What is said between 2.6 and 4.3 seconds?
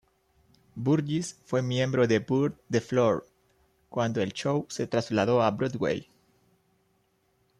the Floor" cuando